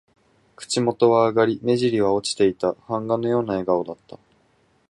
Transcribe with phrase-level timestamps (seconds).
[0.55, 2.73] 口元は上がり、目じりは落ちていた。
[2.89, 4.17] 版画のような笑顔だった。